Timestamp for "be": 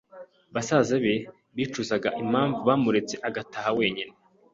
1.03-1.15